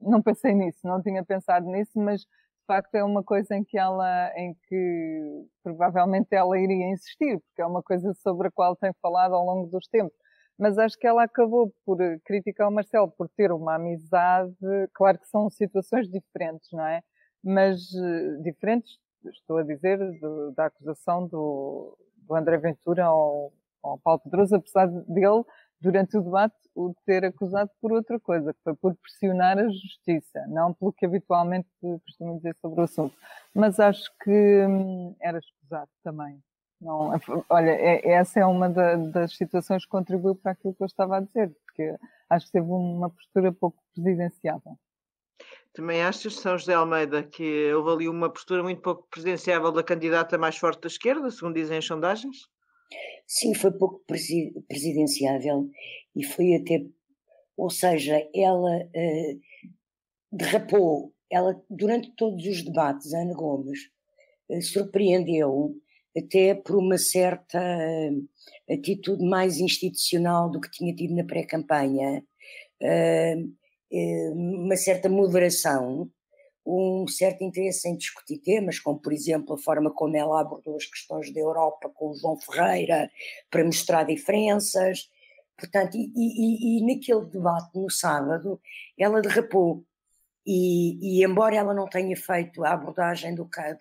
não 0.00 0.22
pensei 0.22 0.54
nisso, 0.54 0.80
não 0.84 1.02
tinha 1.02 1.22
pensado 1.24 1.66
nisso, 1.66 1.98
mas 1.98 2.22
de 2.22 2.66
facto 2.66 2.94
é 2.94 3.04
uma 3.04 3.22
coisa 3.22 3.54
em 3.54 3.64
que 3.64 3.76
ela, 3.76 4.32
em 4.36 4.54
que 4.66 5.46
provavelmente 5.62 6.34
ela 6.34 6.58
iria 6.58 6.90
insistir, 6.90 7.38
porque 7.40 7.62
é 7.62 7.66
uma 7.66 7.82
coisa 7.82 8.14
sobre 8.14 8.48
a 8.48 8.50
qual 8.50 8.76
tem 8.76 8.92
falado 9.02 9.34
ao 9.34 9.44
longo 9.44 9.68
dos 9.70 9.86
tempos. 9.88 10.16
Mas 10.58 10.78
acho 10.78 10.98
que 10.98 11.06
ela 11.06 11.24
acabou 11.24 11.72
por 11.84 11.98
criticar 12.24 12.68
o 12.68 12.72
Marcelo 12.72 13.10
por 13.10 13.28
ter 13.28 13.52
uma 13.52 13.74
amizade, 13.76 14.56
claro 14.94 15.18
que 15.18 15.28
são 15.28 15.50
situações 15.50 16.08
diferentes, 16.08 16.68
não 16.72 16.86
é? 16.86 17.02
Mas 17.44 17.80
uh, 17.92 18.42
diferentes 18.42 18.98
estou 19.26 19.58
a 19.58 19.62
dizer, 19.62 19.98
do, 20.20 20.52
da 20.52 20.66
acusação 20.66 21.26
do, 21.26 21.96
do, 22.16 22.34
André 22.34 22.56
Ventura 22.58 23.04
ao, 23.04 23.52
ao 23.82 23.98
Paulo 23.98 24.20
Pedroso, 24.20 24.56
apesar 24.56 24.86
dele 24.86 25.44
durante 25.80 26.16
o 26.16 26.22
debate, 26.22 26.56
o 26.74 26.94
ter 27.06 27.24
acusado 27.24 27.70
por 27.80 27.92
outra 27.92 28.18
coisa, 28.18 28.52
que 28.52 28.60
foi 28.62 28.74
por 28.74 28.94
pressionar 28.96 29.58
a 29.58 29.68
justiça, 29.68 30.44
não 30.48 30.74
pelo 30.74 30.92
que 30.92 31.06
habitualmente 31.06 31.68
costumo 32.04 32.36
dizer 32.36 32.56
sobre 32.56 32.80
o 32.80 32.84
assunto. 32.84 33.16
Mas 33.54 33.78
acho 33.78 34.10
que 34.22 34.66
hum, 34.66 35.14
era 35.20 35.38
escusado 35.38 35.90
também. 36.02 36.42
Não, 36.80 37.10
olha, 37.50 37.70
é, 37.70 38.12
essa 38.12 38.38
é 38.38 38.46
uma 38.46 38.68
da, 38.68 38.94
das 38.94 39.36
situações 39.36 39.84
que 39.84 39.90
contribuiu 39.90 40.36
para 40.36 40.52
aquilo 40.52 40.74
que 40.74 40.82
eu 40.82 40.86
estava 40.86 41.16
a 41.16 41.20
dizer, 41.20 41.52
porque 41.64 41.96
acho 42.30 42.46
que 42.46 42.52
teve 42.52 42.66
uma 42.66 43.10
postura 43.10 43.52
pouco 43.52 43.78
presidenciável. 43.94 44.78
Também 45.78 46.02
achas, 46.02 46.34
São 46.34 46.58
José 46.58 46.74
Almeida, 46.74 47.22
que 47.22 47.72
houve 47.72 47.90
ali 47.92 48.08
uma 48.08 48.28
postura 48.28 48.64
muito 48.64 48.82
pouco 48.82 49.06
presidenciável 49.08 49.70
da 49.70 49.80
candidata 49.80 50.36
mais 50.36 50.56
forte 50.56 50.80
da 50.80 50.88
esquerda, 50.88 51.30
segundo 51.30 51.54
dizem 51.54 51.78
as 51.78 51.84
sondagens? 51.84 52.36
Sim, 53.28 53.54
foi 53.54 53.70
pouco 53.70 54.02
presidenciável 54.66 55.70
e 56.16 56.24
foi 56.24 56.56
até, 56.56 56.84
ou 57.56 57.70
seja, 57.70 58.20
ela 58.34 58.76
uh, 58.86 59.40
derrapou, 60.32 61.14
ela 61.30 61.54
durante 61.70 62.10
todos 62.16 62.44
os 62.44 62.64
debates, 62.64 63.14
Ana 63.14 63.34
Gomes, 63.34 63.78
uh, 64.48 64.60
surpreendeu 64.60 65.76
até 66.16 66.56
por 66.56 66.74
uma 66.74 66.98
certa 66.98 67.56
uh, 67.56 68.74
atitude 68.74 69.24
mais 69.24 69.60
institucional 69.60 70.50
do 70.50 70.60
que 70.60 70.72
tinha 70.72 70.92
tido 70.92 71.14
na 71.14 71.22
pré-campanha, 71.22 72.24
uma 73.90 74.76
certa 74.76 75.08
moderação 75.08 76.10
um 76.68 77.06
certo 77.08 77.42
interesse 77.42 77.88
em 77.88 77.96
discutir 77.96 78.38
temas, 78.38 78.78
como 78.78 78.98
por 78.98 79.12
exemplo 79.12 79.54
a 79.54 79.58
forma 79.58 79.90
como 79.90 80.16
ela 80.16 80.40
abordou 80.40 80.76
as 80.76 80.84
questões 80.84 81.32
da 81.32 81.40
Europa 81.40 81.90
com 81.94 82.10
o 82.10 82.14
João 82.14 82.38
Ferreira, 82.38 83.10
para 83.50 83.64
mostrar 83.64 84.04
diferenças. 84.04 85.10
Portanto, 85.56 85.96
e, 85.96 86.12
e, 86.14 86.78
e 86.78 86.86
naquele 86.86 87.24
debate 87.24 87.70
no 87.74 87.90
sábado, 87.90 88.60
ela 88.98 89.22
derrapou. 89.22 89.84
E, 90.46 91.20
e, 91.20 91.24
embora 91.24 91.56
ela 91.56 91.74
não 91.74 91.88
tenha 91.88 92.16
feito 92.16 92.64
a 92.64 92.72
abordagem 92.72 93.34
do 93.34 93.46
caso, 93.46 93.78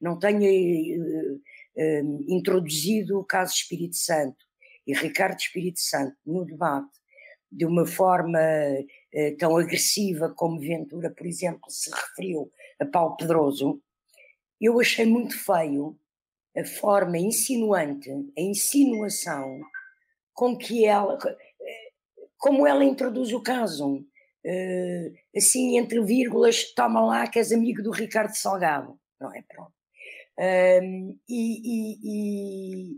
não 0.00 0.18
tenha 0.18 0.50
uh, 0.50 1.34
uh, 1.34 2.24
introduzido 2.28 3.18
o 3.18 3.24
caso 3.24 3.54
Espírito 3.54 3.96
Santo 3.96 4.44
e 4.86 4.94
Ricardo 4.94 5.38
Espírito 5.38 5.80
Santo 5.80 6.16
no 6.26 6.44
debate 6.44 6.92
de 7.50 7.64
uma 7.64 7.86
forma 7.86 8.38
eh, 9.14 9.30
tão 9.38 9.56
agressiva 9.56 10.34
como 10.34 10.58
Ventura, 10.58 11.08
por 11.08 11.24
exemplo, 11.24 11.70
se 11.70 11.88
referiu 11.88 12.50
a 12.80 12.84
Paulo 12.84 13.16
Pedroso, 13.16 13.80
eu 14.60 14.80
achei 14.80 15.06
muito 15.06 15.38
feio 15.38 15.96
a 16.56 16.64
forma 16.64 17.16
insinuante, 17.16 18.10
a 18.10 18.40
insinuação 18.40 19.60
com 20.32 20.58
que 20.58 20.84
ela, 20.84 21.16
eh, 21.24 21.92
como 22.38 22.66
ela 22.66 22.84
introduz 22.84 23.32
o 23.32 23.40
caso, 23.40 24.04
eh, 24.44 25.12
assim 25.36 25.78
entre 25.78 26.02
vírgulas, 26.02 26.74
toma 26.74 27.00
lá 27.00 27.28
que 27.28 27.38
és 27.38 27.52
amigo 27.52 27.84
do 27.84 27.92
Ricardo 27.92 28.34
Salgado, 28.34 28.98
não 29.20 29.32
é? 29.32 29.42
Pronto. 29.42 29.72
e, 31.28 31.28
e, 31.28 31.98
e 32.02 32.96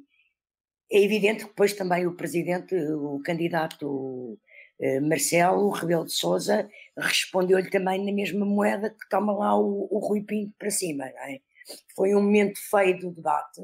é 0.91 1.03
evidente 1.03 1.45
que 1.45 1.51
depois 1.51 1.75
também 1.75 2.07
o 2.07 2.17
presidente, 2.17 2.75
o 2.75 3.21
candidato 3.23 4.39
Marcelo 5.03 5.71
Rebelo 5.71 6.05
de 6.05 6.13
Souza 6.13 6.69
respondeu-lhe 6.99 7.71
também 7.71 8.05
na 8.05 8.13
mesma 8.13 8.45
moeda 8.45 8.91
que 8.91 9.09
toma 9.09 9.33
lá 9.33 9.59
o, 9.59 9.89
o 9.91 9.99
Rui 9.99 10.23
Pinto 10.23 10.53
para 10.59 10.71
cima, 10.71 11.07
é? 11.07 11.41
Foi 11.95 12.15
um 12.15 12.23
momento 12.23 12.59
feio 12.71 12.99
do 12.99 13.11
debate, 13.11 13.61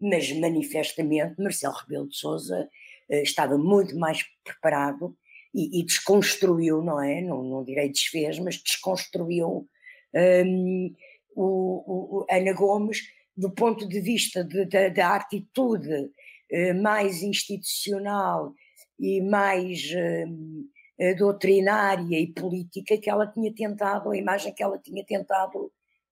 mas 0.00 0.30
manifestamente 0.32 1.40
Marcelo 1.40 1.74
Rebelo 1.74 2.08
de 2.08 2.16
Souza 2.16 2.68
uh, 3.08 3.14
estava 3.14 3.56
muito 3.56 3.96
mais 3.96 4.24
preparado 4.44 5.16
e, 5.54 5.80
e, 5.80 5.84
desconstruiu, 5.84 6.82
não 6.82 7.02
é? 7.02 7.20
Não, 7.20 7.42
não 7.42 7.64
direi 7.64 7.88
desfez, 7.88 8.38
mas 8.38 8.56
desconstruiu 8.56 9.68
um, 10.14 10.94
o, 11.34 12.20
o, 12.20 12.26
Ana 12.30 12.52
Gomes 12.52 13.02
do 13.36 13.50
ponto 13.50 13.88
de 13.88 14.00
vista 14.00 14.46
da 14.94 15.16
atitude 15.16 16.10
uh, 16.52 16.82
mais 16.82 17.22
institucional 17.22 18.54
e 19.00 19.20
mais 19.22 19.82
uh, 19.92 21.16
doutrinária 21.16 22.20
e 22.20 22.32
política 22.32 22.98
que 22.98 23.08
ela 23.08 23.26
tinha 23.26 23.52
tentado, 23.54 24.10
a 24.10 24.16
imagem 24.16 24.52
que 24.52 24.62
ela 24.62 24.78
tinha 24.78 25.04
tentado 25.04 25.58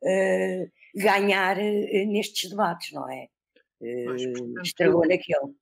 uh, 0.02 0.70
ganhar 0.96 1.56
nestes 1.56 2.50
debates, 2.50 2.92
não 2.92 3.08
é? 3.10 3.28
Portanto, 3.78 4.62
estragou 4.62 5.06
naquele. 5.06 5.54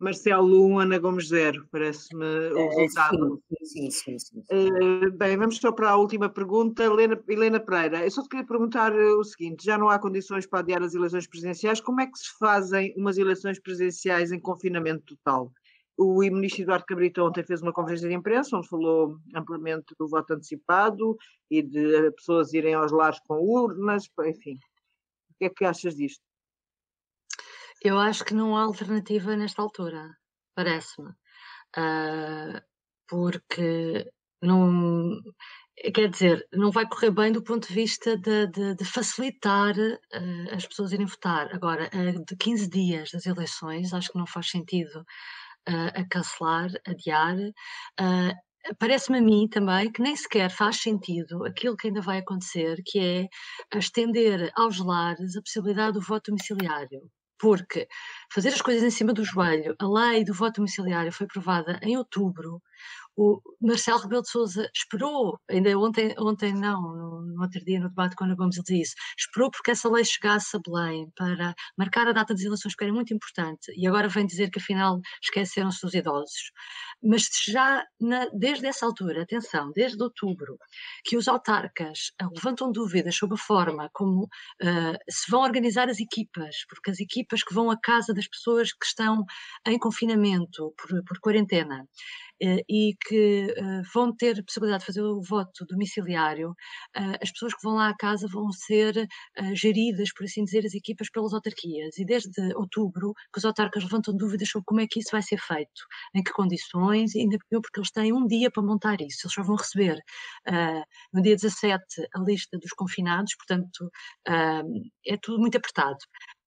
Marcelo 0.00 0.66
1, 0.66 0.78
Ana 0.80 0.98
Gomes 0.98 1.28
0, 1.28 1.68
parece-me 1.70 2.24
o 2.24 2.68
resultado. 2.68 3.42
Sim, 3.62 3.90
sim, 3.90 4.18
sim. 4.18 4.18
sim, 4.18 4.42
sim. 4.42 5.10
bem, 5.16 5.36
vamos 5.36 5.58
só 5.58 5.70
para 5.70 5.90
a 5.90 5.96
última 5.96 6.28
pergunta. 6.28 6.82
Helena, 6.82 7.22
Helena 7.28 7.60
Pereira, 7.60 8.04
eu 8.04 8.10
só 8.10 8.22
te 8.22 8.28
queria 8.28 8.46
perguntar 8.46 8.92
o 8.92 9.22
seguinte: 9.22 9.64
já 9.64 9.78
não 9.78 9.88
há 9.88 9.98
condições 9.98 10.46
para 10.46 10.60
adiar 10.60 10.82
as 10.82 10.94
eleições 10.94 11.26
presidenciais, 11.26 11.80
como 11.80 12.00
é 12.00 12.06
que 12.06 12.18
se 12.18 12.36
fazem 12.38 12.92
umas 12.96 13.18
eleições 13.18 13.60
presidenciais 13.60 14.32
em 14.32 14.40
confinamento 14.40 15.16
total? 15.16 15.52
O 15.96 16.18
ministro 16.18 16.62
Eduardo 16.62 16.86
Cabrita 16.86 17.22
ontem 17.22 17.44
fez 17.44 17.62
uma 17.62 17.72
conferência 17.72 18.08
de 18.08 18.14
imprensa 18.14 18.56
onde 18.56 18.68
falou 18.68 19.18
amplamente 19.34 19.94
do 19.98 20.08
voto 20.08 20.34
antecipado 20.34 21.16
e 21.50 21.62
de 21.62 22.10
pessoas 22.12 22.52
irem 22.52 22.74
aos 22.74 22.90
lares 22.90 23.20
com 23.26 23.36
urnas, 23.36 24.04
enfim. 24.24 24.54
O 25.30 25.34
que 25.38 25.44
é 25.44 25.50
que 25.50 25.64
achas 25.64 25.94
disto? 25.94 26.22
Eu 27.80 27.98
acho 27.98 28.24
que 28.24 28.34
não 28.34 28.56
há 28.56 28.62
alternativa 28.62 29.36
nesta 29.36 29.62
altura, 29.62 30.16
parece-me. 30.54 31.10
Uh, 31.76 32.60
porque 33.06 34.10
não. 34.42 35.20
Quer 35.92 36.08
dizer, 36.08 36.46
não 36.52 36.70
vai 36.70 36.88
correr 36.88 37.10
bem 37.10 37.32
do 37.32 37.42
ponto 37.42 37.66
de 37.66 37.74
vista 37.74 38.16
de, 38.16 38.46
de, 38.46 38.76
de 38.76 38.84
facilitar 38.84 39.74
uh, 39.76 40.54
as 40.54 40.66
pessoas 40.66 40.92
irem 40.92 41.06
votar. 41.06 41.52
Agora, 41.52 41.90
uh, 41.92 42.24
de 42.24 42.36
15 42.36 42.68
dias 42.68 43.10
das 43.10 43.26
eleições, 43.26 43.92
acho 43.92 44.10
que 44.10 44.18
não 44.18 44.26
faz 44.26 44.50
sentido 44.50 45.04
a 45.66 46.04
cancelar, 46.08 46.70
adiar. 46.86 47.36
Parece-me 48.78 49.18
a 49.18 49.22
mim 49.22 49.46
também 49.48 49.92
que 49.92 50.00
nem 50.00 50.16
sequer 50.16 50.50
faz 50.50 50.76
sentido 50.76 51.44
aquilo 51.44 51.76
que 51.76 51.88
ainda 51.88 52.00
vai 52.00 52.18
acontecer, 52.18 52.82
que 52.84 53.28
é 53.72 53.78
estender 53.78 54.50
aos 54.56 54.78
lares 54.78 55.36
a 55.36 55.42
possibilidade 55.42 55.94
do 55.94 56.00
voto 56.00 56.30
domiciliário. 56.30 57.10
Porque 57.38 57.86
fazer 58.32 58.50
as 58.50 58.62
coisas 58.62 58.82
em 58.82 58.90
cima 58.90 59.12
do 59.12 59.24
joelho, 59.24 59.74
a 59.78 59.86
lei 59.86 60.24
do 60.24 60.32
voto 60.32 60.56
domiciliário 60.56 61.12
foi 61.12 61.26
aprovada 61.26 61.78
em 61.82 61.96
outubro, 61.96 62.62
o 63.16 63.40
Marcelo 63.60 64.00
Rebelo 64.00 64.22
de 64.22 64.30
Sousa 64.30 64.68
esperou, 64.74 65.38
ainda 65.48 65.78
ontem, 65.78 66.14
ontem 66.18 66.52
não, 66.52 66.80
no, 67.24 67.42
outro 67.42 67.64
dia 67.64 67.80
no 67.80 67.88
debate 67.88 68.16
com 68.16 68.24
Ana 68.24 68.34
Gomes 68.34 68.56
ele 68.56 68.80
disse, 68.80 68.94
esperou 69.16 69.50
porque 69.50 69.70
essa 69.70 69.88
lei 69.88 70.04
chegasse 70.04 70.56
a 70.56 70.60
Belém 70.60 71.10
para 71.16 71.54
marcar 71.78 72.08
a 72.08 72.12
data 72.12 72.34
das 72.34 72.42
eleições 72.42 72.74
que 72.74 72.84
era 72.84 72.92
muito 72.92 73.14
importante 73.14 73.72
e 73.76 73.86
agora 73.86 74.08
vem 74.08 74.26
dizer 74.26 74.50
que 74.50 74.58
afinal 74.58 75.00
esqueceram-se 75.22 75.80
dos 75.82 75.94
idosos. 75.94 76.52
Mas 77.02 77.28
já 77.48 77.84
na, 78.00 78.26
desde 78.32 78.66
essa 78.66 78.86
altura, 78.86 79.22
atenção, 79.22 79.70
desde 79.74 80.02
outubro, 80.02 80.58
que 81.04 81.16
os 81.16 81.28
autarcas 81.28 82.12
uh, 82.22 82.28
levantam 82.34 82.72
dúvidas 82.72 83.14
sobre 83.16 83.34
a 83.34 83.38
forma 83.38 83.90
como 83.92 84.24
uh, 84.24 84.98
se 85.08 85.30
vão 85.30 85.42
organizar 85.42 85.88
as 85.88 86.00
equipas, 86.00 86.64
porque 86.68 86.90
as 86.90 86.98
equipas 86.98 87.42
que 87.42 87.54
vão 87.54 87.70
à 87.70 87.78
casa 87.78 88.12
das 88.12 88.26
pessoas 88.26 88.72
que 88.72 88.86
estão 88.86 89.24
em 89.66 89.78
confinamento 89.78 90.74
por, 90.76 91.04
por 91.04 91.18
quarentena, 91.20 91.86
e 92.40 92.94
que 93.06 93.54
eh, 93.56 93.82
vão 93.92 94.14
ter 94.14 94.42
possibilidade 94.44 94.80
de 94.80 94.86
fazer 94.86 95.02
o 95.02 95.22
voto 95.22 95.64
domiciliário, 95.66 96.54
eh, 96.94 97.18
as 97.22 97.30
pessoas 97.30 97.54
que 97.54 97.62
vão 97.62 97.74
lá 97.74 97.88
à 97.88 97.96
casa 97.96 98.26
vão 98.28 98.50
ser 98.52 99.06
geridas, 99.54 100.12
por 100.12 100.24
assim 100.24 100.44
dizer, 100.44 100.64
as 100.66 100.74
equipas 100.74 101.10
pelas 101.10 101.32
autarquias. 101.32 101.98
E 101.98 102.04
desde 102.04 102.54
outubro 102.56 103.12
que 103.32 103.38
os 103.38 103.44
autarcas 103.44 103.82
levantam 103.84 104.16
dúvidas 104.16 104.48
sobre 104.48 104.64
como 104.66 104.80
é 104.80 104.86
que 104.86 105.00
isso 105.00 105.10
vai 105.12 105.22
ser 105.22 105.38
feito, 105.38 105.82
em 106.14 106.22
que 106.22 106.32
condições, 106.32 107.14
ainda 107.16 107.38
porque 107.50 107.80
eles 107.80 107.90
têm 107.90 108.12
um 108.12 108.26
dia 108.26 108.50
para 108.50 108.62
montar 108.62 109.00
isso. 109.00 109.26
Eles 109.26 109.34
só 109.34 109.42
vão 109.42 109.56
receber 109.56 109.98
no 111.12 111.22
dia 111.22 111.36
17 111.36 111.84
a 112.14 112.20
lista 112.20 112.58
dos 112.58 112.72
confinados, 112.72 113.34
portanto 113.36 113.90
é 114.26 115.16
tudo 115.20 115.38
muito 115.40 115.56
apertado. 115.56 115.98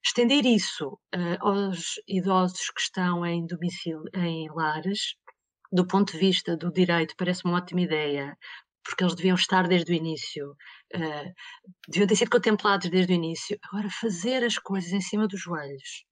Estender 0.08 0.46
isso 0.46 0.98
uh, 1.14 1.38
aos 1.42 1.96
idosos 2.08 2.70
que 2.70 2.80
estão 2.80 3.26
em 3.26 3.46
domicílio, 3.46 4.06
em 4.14 4.48
lares, 4.56 5.16
do 5.72 5.86
ponto 5.86 6.14
de 6.14 6.20
vista 6.20 6.56
do 6.56 6.72
direito, 6.72 7.16
parece-me 7.18 7.52
uma 7.52 7.60
ótima 7.60 7.82
ideia, 7.82 8.38
porque 8.84 9.04
eles 9.04 9.16
deviam 9.16 9.36
estar 9.36 9.68
desde 9.68 9.92
o 9.92 9.96
início, 9.96 10.52
uh, 10.96 11.34
deviam 11.88 12.08
ter 12.08 12.16
sido 12.16 12.32
contemplados 12.32 12.90
desde 12.90 13.12
o 13.14 13.16
início. 13.16 13.58
Agora, 13.64 13.90
fazer 13.90 14.44
as 14.44 14.58
coisas 14.58 14.92
em 14.92 15.02
cima 15.02 15.28
dos 15.28 15.42
joelhos, 15.42 16.06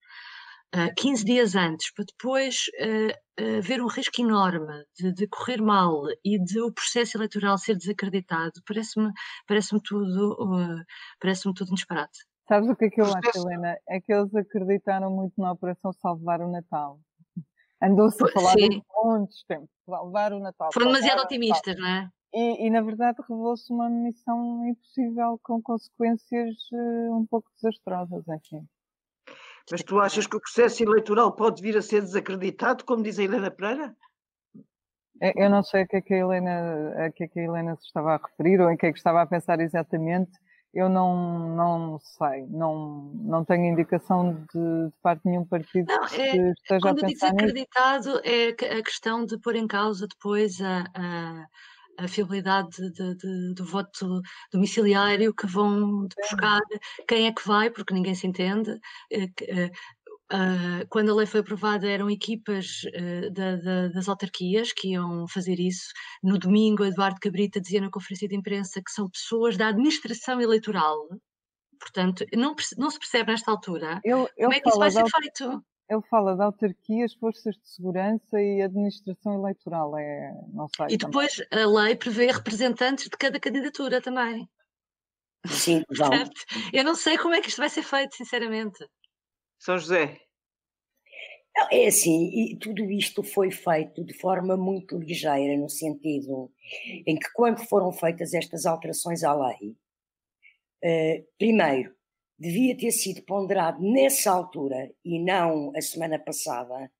uh, 0.74 0.94
15 0.96 1.24
dias 1.24 1.54
antes, 1.54 1.92
para 1.92 2.04
depois 2.04 2.66
uh, 2.80 3.58
haver 3.58 3.82
um 3.82 3.88
risco 3.88 4.20
enorme 4.20 4.84
de, 4.98 5.12
de, 5.12 5.26
correr 5.26 5.62
mal 5.62 6.02
e 6.24 6.38
de 6.42 6.60
o 6.60 6.72
processo 6.72 7.16
eleitoral 7.16 7.56
ser 7.56 7.76
desacreditado, 7.76 8.52
parece-me 8.66 9.10
parece 9.46 9.78
tudo, 9.82 10.84
parece 11.20 11.42
tudo 11.54 11.70
um 11.70 11.74
disparate. 11.74 12.18
Sabes 12.48 12.68
o 12.70 12.76
que 12.76 12.84
é 12.84 12.90
que 12.90 13.00
eu 13.00 13.06
acho, 13.06 13.38
Helena? 13.38 13.76
É 13.88 14.00
que 14.00 14.12
eles 14.12 14.32
acreditaram 14.34 15.10
muito 15.10 15.34
na 15.36 15.50
Operação 15.52 15.92
Salvar 15.92 16.40
o 16.40 16.50
Natal 16.50 17.00
Andou-se 17.82 18.22
a 18.24 18.28
falar 18.28 18.54
de 18.54 18.82
muitos 19.04 19.44
tempos, 19.44 19.68
levar 19.86 20.32
o 20.32 20.40
Natal. 20.40 20.70
Foram 20.72 20.86
demasiado 20.86 21.22
otimistas, 21.22 21.76
não 21.76 21.86
é? 21.86 22.10
E, 22.34 22.66
e, 22.66 22.70
na 22.70 22.82
verdade 22.82 23.18
revelou-se 23.28 23.72
uma 23.72 23.88
missão 23.88 24.66
impossível 24.66 25.38
com 25.42 25.62
consequências 25.62 26.54
uh, 26.72 27.16
um 27.16 27.26
pouco 27.26 27.48
desastrosas, 27.54 28.24
enfim. 28.28 28.66
Mas 29.70 29.82
tu 29.82 29.98
achas 30.00 30.26
que 30.26 30.36
o 30.36 30.40
processo 30.40 30.82
eleitoral 30.82 31.32
pode 31.32 31.62
vir 31.62 31.76
a 31.76 31.82
ser 31.82 32.02
desacreditado, 32.02 32.84
como 32.84 33.02
diz 33.02 33.18
a 33.18 33.22
Helena 33.22 33.50
Pereira? 33.50 33.96
Eu 35.20 35.48
não 35.48 35.62
sei 35.62 35.82
a 35.82 35.86
que 35.86 35.96
é 35.96 36.00
que 36.02 36.14
a 36.14 36.18
Helena, 36.18 37.06
a 37.06 37.10
que 37.10 37.24
é 37.24 37.28
que 37.28 37.40
a 37.40 37.42
Helena 37.42 37.74
se 37.76 37.86
estava 37.86 38.14
a 38.14 38.18
referir 38.18 38.60
ou 38.60 38.70
em 38.70 38.76
que 38.76 38.86
é 38.86 38.92
que 38.92 38.98
estava 38.98 39.22
a 39.22 39.26
pensar 39.26 39.58
exatamente. 39.60 40.32
Eu 40.76 40.90
não, 40.90 41.56
não 41.56 41.98
sei, 41.98 42.46
não, 42.50 43.10
não 43.14 43.42
tenho 43.42 43.64
indicação 43.64 44.34
de, 44.52 44.88
de 44.88 44.92
parte 45.02 45.22
de 45.22 45.30
nenhum 45.30 45.46
partido 45.46 45.86
não, 45.88 46.06
que 46.06 46.20
é, 46.20 46.50
esteja 46.52 46.90
a 46.90 46.94
pensar 46.94 47.30
desacreditado 47.30 48.08
nisso. 48.08 48.20
é 48.24 48.78
a 48.78 48.82
questão 48.82 49.24
de 49.24 49.38
pôr 49.40 49.56
em 49.56 49.66
causa 49.66 50.06
depois 50.06 50.60
a, 50.60 50.84
a 50.94 51.46
a 51.98 52.06
fiabilidade 52.06 52.90
de, 52.92 53.14
de, 53.14 53.54
do 53.54 53.64
voto 53.64 54.20
domiciliário 54.52 55.34
que 55.34 55.46
vão 55.46 56.06
buscar 56.14 56.60
quem 57.08 57.26
é 57.26 57.32
que 57.32 57.46
vai, 57.46 57.70
porque 57.70 57.94
ninguém 57.94 58.14
se 58.14 58.26
entende. 58.26 58.78
Uh, 60.32 60.84
quando 60.88 61.12
a 61.12 61.14
lei 61.14 61.26
foi 61.26 61.38
aprovada, 61.38 61.88
eram 61.88 62.10
equipas 62.10 62.82
uh, 62.84 63.30
da, 63.32 63.56
da, 63.56 63.88
das 63.88 64.08
autarquias 64.08 64.72
que 64.72 64.88
iam 64.88 65.26
fazer 65.28 65.60
isso. 65.60 65.92
No 66.22 66.36
domingo, 66.36 66.84
Eduardo 66.84 67.20
Cabrita 67.20 67.60
dizia 67.60 67.80
na 67.80 67.90
conferência 67.90 68.26
de 68.26 68.34
imprensa 68.34 68.82
que 68.84 68.90
são 68.90 69.08
pessoas 69.08 69.56
da 69.56 69.68
administração 69.68 70.40
eleitoral. 70.40 70.96
Portanto, 71.78 72.24
não, 72.34 72.56
não 72.76 72.90
se 72.90 72.98
percebe 72.98 73.30
nesta 73.30 73.50
altura 73.50 74.00
eu, 74.02 74.28
eu 74.36 74.48
como 74.48 74.54
é 74.54 74.60
que 74.60 74.68
isso 74.68 74.78
vai 74.78 74.90
ser 74.90 75.04
feito. 75.08 75.64
Ele 75.88 76.02
fala 76.10 76.34
de 76.34 76.42
autarquias, 76.42 77.14
forças 77.14 77.54
de 77.54 77.68
segurança 77.68 78.40
e 78.40 78.60
administração 78.60 79.34
eleitoral. 79.34 79.96
É, 79.96 80.32
não 80.52 80.66
sei. 80.68 80.86
E 80.90 80.96
depois 80.96 81.36
também. 81.36 81.64
a 81.64 81.82
lei 81.82 81.94
prevê 81.94 82.26
representantes 82.32 83.04
de 83.04 83.16
cada 83.16 83.38
candidatura 83.38 84.00
também. 84.00 84.48
Sim, 85.46 85.84
João. 85.92 86.10
eu 86.72 86.82
não 86.82 86.96
sei 86.96 87.16
como 87.16 87.34
é 87.34 87.40
que 87.40 87.48
isto 87.48 87.58
vai 87.58 87.68
ser 87.68 87.84
feito, 87.84 88.16
sinceramente. 88.16 88.84
São 89.58 89.78
José. 89.78 90.20
É 91.72 91.86
assim, 91.86 92.52
e 92.52 92.56
tudo 92.56 92.90
isto 92.90 93.22
foi 93.22 93.50
feito 93.50 94.04
de 94.04 94.12
forma 94.12 94.56
muito 94.56 94.98
ligeira, 94.98 95.56
no 95.56 95.70
sentido 95.70 96.52
em 97.06 97.16
que, 97.18 97.32
quando 97.32 97.66
foram 97.66 97.90
feitas 97.92 98.34
estas 98.34 98.66
alterações 98.66 99.24
à 99.24 99.32
lei, 99.34 99.74
eh, 100.82 101.24
primeiro, 101.38 101.94
devia 102.38 102.76
ter 102.76 102.92
sido 102.92 103.22
ponderado 103.22 103.82
nessa 103.82 104.30
altura 104.30 104.92
e 105.04 105.18
não 105.18 105.72
a 105.74 105.80
semana 105.80 106.18
passada 106.18 106.90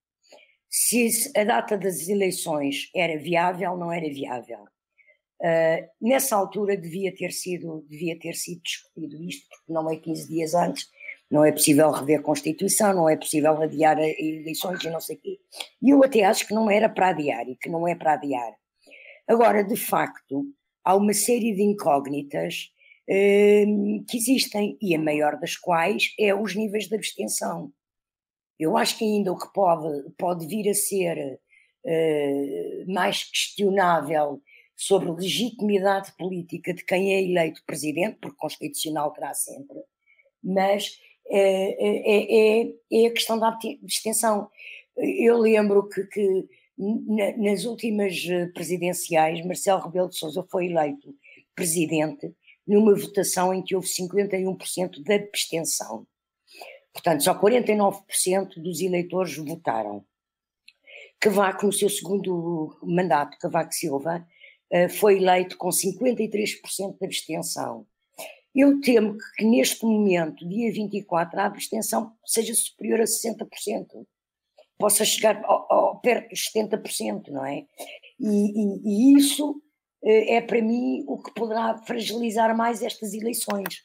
se 0.68 1.08
a 1.36 1.44
data 1.44 1.76
das 1.76 2.08
eleições 2.08 2.90
era 2.94 3.18
viável 3.18 3.72
ou 3.72 3.78
não 3.78 3.92
era 3.92 4.08
viável. 4.08 4.64
Uh, 5.38 5.86
nessa 6.00 6.34
altura 6.34 6.78
devia 6.78 7.14
ter 7.14 7.30
sido 7.30 7.84
devia 7.90 8.18
ter 8.18 8.34
sido 8.34 8.62
discutido 8.62 9.22
isto 9.22 9.46
porque 9.50 9.70
não 9.70 9.90
é 9.90 9.96
15 9.96 10.28
dias 10.28 10.54
antes 10.54 10.88
não 11.30 11.44
é 11.44 11.52
possível 11.52 11.90
rever 11.90 12.20
a 12.20 12.22
Constituição, 12.22 12.94
não 12.94 13.08
é 13.08 13.16
possível 13.16 13.60
adiar 13.60 13.98
eleições 13.98 14.82
e 14.84 14.90
não 14.90 15.00
sei 15.00 15.16
o 15.16 15.20
quê. 15.20 15.38
E 15.82 15.90
eu 15.90 16.02
até 16.04 16.24
acho 16.24 16.46
que 16.46 16.54
não 16.54 16.70
era 16.70 16.88
para 16.88 17.08
adiar 17.08 17.48
e 17.48 17.56
que 17.56 17.68
não 17.68 17.86
é 17.86 17.94
para 17.94 18.14
adiar. 18.14 18.52
Agora, 19.28 19.64
de 19.64 19.76
facto, 19.76 20.44
há 20.84 20.94
uma 20.94 21.12
série 21.12 21.52
de 21.54 21.62
incógnitas 21.62 22.70
Hum, 23.08 24.04
que 24.08 24.16
existem, 24.16 24.76
e 24.82 24.94
a 24.94 24.98
maior 24.98 25.38
das 25.38 25.56
quais 25.56 26.12
é 26.18 26.34
os 26.34 26.56
níveis 26.56 26.88
de 26.88 26.96
abstenção. 26.96 27.72
Eu 28.58 28.76
acho 28.76 28.98
que 28.98 29.04
ainda 29.04 29.32
o 29.32 29.38
que 29.38 29.52
pode, 29.52 30.10
pode 30.18 30.46
vir 30.46 30.68
a 30.68 30.74
ser 30.74 31.40
uh, 31.84 32.92
mais 32.92 33.22
questionável 33.24 34.42
sobre 34.74 35.08
a 35.10 35.12
legitimidade 35.12 36.12
política 36.18 36.74
de 36.74 36.84
quem 36.84 37.14
é 37.14 37.22
eleito 37.22 37.62
presidente, 37.64 38.18
porque 38.20 38.38
constitucional 38.38 39.12
terá 39.12 39.32
sempre, 39.34 39.78
mas 40.42 40.98
é, 41.30 41.76
é, 41.78 42.62
é, 42.62 42.74
é 42.92 43.06
a 43.06 43.12
questão 43.12 43.38
da 43.38 43.48
abstenção. 43.48 44.48
Eu 44.96 45.38
lembro 45.38 45.88
que, 45.88 46.04
que 46.04 46.48
nas 47.38 47.64
últimas 47.64 48.14
presidenciais, 48.52 49.44
Marcelo 49.44 49.82
Rebelo 49.82 50.08
de 50.08 50.16
Sousa 50.16 50.46
foi 50.50 50.66
eleito 50.66 51.14
presidente 51.54 52.34
numa 52.66 52.94
votação 52.94 53.54
em 53.54 53.62
que 53.62 53.74
houve 53.74 53.86
51% 53.86 55.02
de 55.02 55.14
abstenção. 55.14 56.06
Portanto, 56.92 57.22
só 57.22 57.38
49% 57.38 58.60
dos 58.60 58.80
eleitores 58.80 59.36
votaram. 59.36 60.04
Cavaco, 61.20 61.66
no 61.66 61.72
seu 61.72 61.88
segundo 61.88 62.76
mandato, 62.82 63.38
Cavaco 63.38 63.72
Silva, 63.72 64.26
eh, 64.70 64.88
foi 64.88 65.16
eleito 65.16 65.56
com 65.56 65.68
53% 65.68 66.98
de 66.98 67.04
abstenção. 67.04 67.86
Eu 68.56 68.80
temo 68.80 69.18
que 69.36 69.44
neste 69.44 69.84
momento, 69.84 70.48
dia 70.48 70.72
24, 70.72 71.38
a 71.38 71.44
abstenção 71.44 72.16
seja 72.24 72.54
superior 72.54 73.02
a 73.02 73.04
60%. 73.04 73.46
Possa 74.78 75.04
chegar 75.04 75.44
ao, 75.44 75.70
ao, 75.70 76.00
perto 76.00 76.30
dos 76.30 76.50
70%, 76.50 77.28
não 77.28 77.44
é? 77.44 77.66
E, 78.18 78.28
e, 78.28 79.12
e 79.12 79.18
isso 79.18 79.62
eh, 80.02 80.36
é 80.36 80.40
para 80.40 80.62
mim 80.62 81.04
o 81.06 81.22
que 81.22 81.34
poderá 81.34 81.76
fragilizar 81.82 82.56
mais 82.56 82.82
estas 82.82 83.12
eleições. 83.12 83.84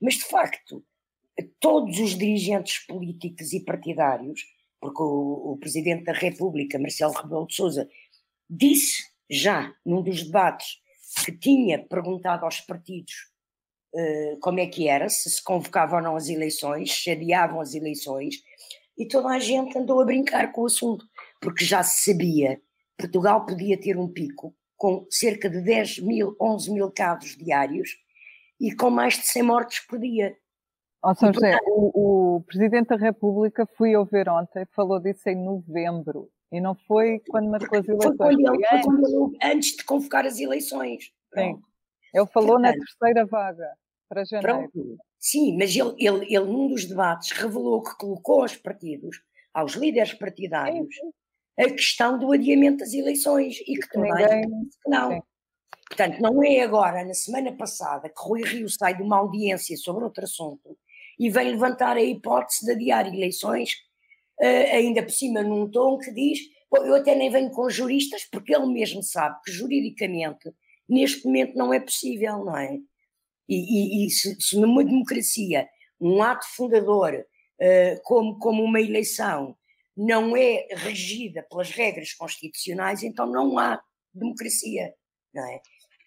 Mas, 0.00 0.14
de 0.14 0.24
facto, 0.24 0.82
todos 1.60 1.98
os 1.98 2.16
dirigentes 2.16 2.86
políticos 2.86 3.52
e 3.52 3.60
partidários, 3.60 4.46
porque 4.80 5.02
o, 5.02 5.52
o 5.52 5.58
Presidente 5.58 6.04
da 6.04 6.12
República, 6.12 6.78
Marcelo 6.78 7.12
Rebelo 7.12 7.46
de 7.46 7.54
Sousa, 7.54 7.86
disse 8.48 9.04
já 9.28 9.74
num 9.84 10.02
dos 10.02 10.22
debates 10.22 10.80
que 11.22 11.32
tinha 11.32 11.78
perguntado 11.78 12.46
aos 12.46 12.62
partidos 12.62 13.35
como 14.40 14.60
é 14.60 14.66
que 14.66 14.88
era, 14.88 15.08
se 15.08 15.30
se 15.30 15.42
convocavam 15.42 15.98
ou 15.98 16.04
não 16.04 16.16
as 16.16 16.28
eleições, 16.28 16.92
se 16.92 17.10
adiavam 17.10 17.60
as 17.60 17.74
eleições, 17.74 18.36
e 18.98 19.06
toda 19.06 19.28
a 19.28 19.38
gente 19.38 19.76
andou 19.78 20.00
a 20.00 20.04
brincar 20.04 20.52
com 20.52 20.62
o 20.62 20.66
assunto, 20.66 21.04
porque 21.40 21.64
já 21.64 21.82
se 21.82 22.12
sabia 22.12 22.60
Portugal 22.96 23.44
podia 23.44 23.78
ter 23.78 23.96
um 23.98 24.08
pico 24.08 24.54
com 24.76 25.06
cerca 25.10 25.48
de 25.48 25.60
10 25.60 26.00
mil, 26.00 26.36
11 26.40 26.72
mil 26.72 26.90
casos 26.90 27.36
diários 27.36 27.96
e 28.60 28.74
com 28.74 28.90
mais 28.90 29.14
de 29.14 29.26
100 29.26 29.42
mortes 29.42 29.80
por 29.86 29.98
dia. 29.98 30.36
Oh, 31.04 31.14
São 31.14 31.32
José, 31.32 31.58
o, 31.66 32.36
o, 32.36 32.40
Presidente 32.42 32.88
da 32.88 32.96
República 32.96 33.66
fui 33.76 33.94
ouvir 33.94 34.28
ontem, 34.28 34.66
falou 34.74 34.98
disso 34.98 35.28
em 35.28 35.36
novembro, 35.36 36.30
e 36.50 36.60
não 36.60 36.74
foi 36.74 37.20
quando 37.28 37.50
marcou 37.50 37.78
as 37.78 37.86
eleições. 37.86 38.16
Foi, 38.16 38.34
quando 38.34 38.40
ele, 38.40 38.66
foi 38.66 38.82
quando 38.82 39.06
ele, 39.06 39.38
antes 39.42 39.76
de 39.76 39.84
convocar 39.84 40.26
as 40.26 40.40
eleições. 40.40 41.12
Sim. 41.34 41.60
Ele 42.14 42.26
falou 42.26 42.54
Portanto, 42.54 42.62
na 42.62 42.72
terceira 42.72 43.26
vaga, 43.26 43.72
para 44.08 44.24
janeiro. 44.24 44.70
Pronto. 44.72 44.98
Sim, 45.18 45.56
mas 45.56 45.74
ele, 45.74 45.94
ele, 45.98 46.24
ele 46.26 46.44
num 46.44 46.68
dos 46.68 46.84
debates 46.84 47.32
revelou 47.32 47.82
que 47.82 47.96
colocou 47.96 48.42
aos 48.42 48.56
partidos, 48.56 49.22
aos 49.52 49.72
líderes 49.74 50.14
partidários, 50.14 50.94
sim, 50.94 51.00
sim 51.00 51.12
a 51.58 51.70
questão 51.70 52.18
do 52.18 52.30
adiamento 52.32 52.78
das 52.78 52.92
eleições 52.92 53.56
e 53.60 53.64
que 53.64 53.72
disse 53.74 54.78
que 54.82 54.90
não. 54.90 55.12
Sim. 55.12 55.22
Portanto, 55.88 56.20
não 56.20 56.42
é 56.42 56.60
agora, 56.60 57.04
na 57.04 57.14
semana 57.14 57.52
passada, 57.56 58.08
que 58.08 58.20
Rui 58.20 58.42
Rio 58.42 58.68
sai 58.68 58.96
de 58.96 59.02
uma 59.02 59.18
audiência 59.18 59.76
sobre 59.76 60.04
outro 60.04 60.24
assunto 60.24 60.76
e 61.18 61.30
vem 61.30 61.50
levantar 61.50 61.96
a 61.96 62.02
hipótese 62.02 62.66
de 62.66 62.72
adiar 62.72 63.06
eleições, 63.06 63.70
uh, 64.40 64.74
ainda 64.74 65.02
por 65.02 65.12
cima 65.12 65.42
num 65.42 65.70
tom 65.70 65.96
que 65.98 66.12
diz, 66.12 66.40
eu 66.72 66.96
até 66.96 67.14
nem 67.14 67.30
venho 67.30 67.50
com 67.52 67.70
juristas, 67.70 68.24
porque 68.30 68.54
ele 68.54 68.66
mesmo 68.66 69.02
sabe 69.02 69.36
que 69.44 69.52
juridicamente 69.52 70.52
neste 70.88 71.24
momento 71.24 71.56
não 71.56 71.72
é 71.72 71.80
possível, 71.80 72.44
não 72.44 72.56
é? 72.56 72.78
E, 73.48 73.54
e, 73.56 74.06
e 74.06 74.10
se, 74.10 74.40
se, 74.40 74.58
numa 74.58 74.84
democracia 74.84 75.68
um 76.00 76.22
ato 76.22 76.46
fundador, 76.54 77.14
uh, 77.14 78.00
como, 78.02 78.38
como 78.38 78.62
uma 78.62 78.80
eleição, 78.80 79.56
não 79.96 80.36
é 80.36 80.66
regida 80.72 81.42
pelas 81.42 81.70
regras 81.70 82.12
constitucionais, 82.12 83.02
então 83.02 83.26
não 83.26 83.58
há 83.58 83.80
democracia, 84.12 84.94
não 85.32 85.44
é? 85.46 85.60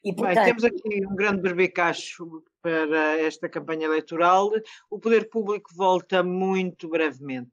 E, 0.04 0.14
portanto... 0.14 0.36
Bem, 0.36 0.46
temos 0.46 0.64
aqui 0.64 1.06
um 1.06 1.16
grande 1.16 1.42
berbecacho 1.42 2.44
para 2.62 3.20
esta 3.20 3.50
campanha 3.50 3.86
eleitoral. 3.86 4.50
O 4.90 5.00
poder 5.00 5.30
público 5.30 5.72
volta 5.76 6.24
muito 6.24 6.88
brevemente. 6.88 7.52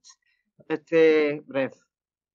Até 0.68 1.40
breve. 1.40 1.74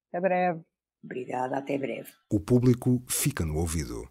Até 0.09 0.19
breve. 0.19 0.61
Obrigada, 1.03 1.57
até 1.57 1.77
breve. 1.77 2.11
O 2.29 2.39
público 2.39 3.01
fica 3.07 3.45
no 3.45 3.57
ouvido. 3.57 4.10